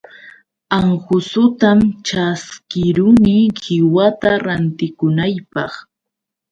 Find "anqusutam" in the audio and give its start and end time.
0.77-1.79